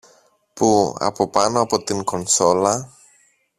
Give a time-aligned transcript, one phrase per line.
[0.53, 2.89] που από πάνω από την κονσόλα